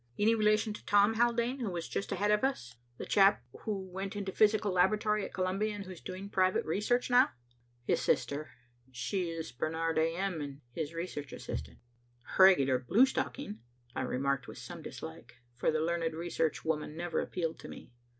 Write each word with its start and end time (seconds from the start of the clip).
Any 0.17 0.33
relation 0.33 0.73
to 0.73 0.83
Tom 0.87 1.13
Haldane 1.13 1.59
who 1.59 1.69
was 1.69 1.87
just 1.87 2.11
ahead 2.11 2.31
of 2.31 2.43
us, 2.43 2.75
the 2.97 3.05
chap 3.05 3.43
who 3.65 3.87
went 3.87 4.15
into 4.15 4.31
the 4.31 4.35
Physical 4.35 4.71
Laboratory 4.71 5.23
at 5.23 5.31
Columbia 5.35 5.75
and 5.75 5.85
who's 5.85 6.01
doing 6.01 6.27
private 6.27 6.65
research 6.65 7.11
now?" 7.11 7.29
"His 7.85 8.01
sister. 8.01 8.49
She 8.91 9.29
is 9.29 9.51
Barnard 9.51 9.99
A. 9.99 10.15
M., 10.15 10.41
and 10.41 10.61
his 10.71 10.95
research 10.95 11.31
assistant." 11.33 11.77
"Regular 12.39 12.79
bluestocking," 12.79 13.59
I 13.95 14.01
remarked 14.01 14.47
with 14.47 14.57
some 14.57 14.81
dislike, 14.81 15.35
for 15.53 15.69
the 15.69 15.79
learned 15.81 16.15
research 16.15 16.65
woman 16.65 16.97
never 16.97 17.19
appealed 17.19 17.59
to 17.59 17.67
me. 17.67 17.91